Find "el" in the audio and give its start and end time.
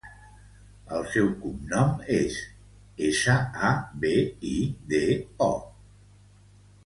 0.99-1.03